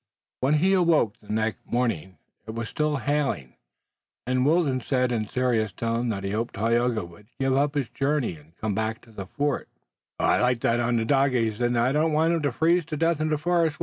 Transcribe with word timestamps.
When 0.39 0.55
he 0.55 0.73
awoke 0.73 1.17
the 1.17 1.31
next 1.31 1.59
morning 1.63 2.17
it 2.47 2.55
was 2.55 2.69
still 2.69 2.95
hailing, 2.97 3.53
and 4.25 4.47
Wilton 4.47 4.81
said 4.81 5.11
in 5.11 5.25
a 5.25 5.29
serious 5.31 5.71
tone 5.71 6.09
that 6.09 6.23
he 6.23 6.31
hoped 6.31 6.55
Tayoga 6.55 7.05
would 7.05 7.27
give 7.39 7.55
up 7.55 7.73
the 7.73 7.83
journey 7.83 8.35
and 8.35 8.57
come 8.57 8.73
back 8.73 9.01
to 9.03 9.11
Fort 9.27 9.69
Refuge. 9.69 9.69
"I 10.19 10.41
like 10.41 10.61
that 10.61 10.79
Onondaga," 10.79 11.37
he 11.37 11.51
said, 11.51 11.67
"and 11.67 11.77
I 11.77 11.91
don't 11.91 12.13
want 12.13 12.33
him 12.33 12.41
to 12.41 12.51
freeze 12.51 12.83
to 12.85 12.97
death 12.97 13.21
in 13.21 13.29
the 13.29 13.37
forest. 13.37 13.77